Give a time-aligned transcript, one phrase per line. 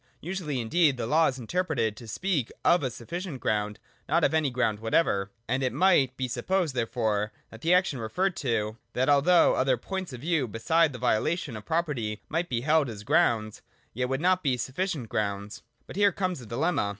[0.19, 3.77] Usually indeed the law is interpreted to speak of a sufficient ground,
[4.09, 8.35] not of any ground whatever: and it might be supposed therefore, in the action referred
[8.37, 12.89] to, that, although other points of view besides the violation of property might be held
[12.89, 13.61] as grounds,
[13.93, 15.61] yet they would not be sufficient grounds.
[15.85, 16.89] But here comes a dilemma.